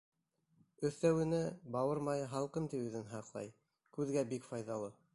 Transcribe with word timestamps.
Өҫтәүенә, 0.89 1.41
бауыр 1.77 2.03
майы 2.09 2.25
һалҡын 2.33 2.73
тейеүҙән 2.75 3.09
һаҡлай, 3.15 3.55
күҙгә 3.99 4.29
бик 4.35 4.53
файҙалы. 4.53 4.95